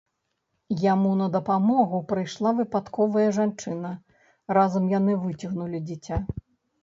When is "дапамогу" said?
1.35-1.99